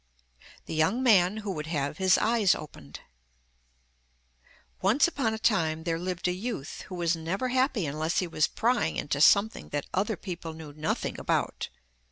[0.65, 3.01] THE YOUNG MAN WHO WOULD HAVE HIS EYES OPENED
[4.81, 8.47] Once upon a time there lived a youth who was never happy unless he was
[8.47, 11.69] prying into something that other people knew nothing about.